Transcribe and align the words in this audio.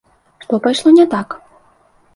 Што 0.45 0.59
пайшло 0.65 0.95
не 0.97 1.07
так? 1.15 1.39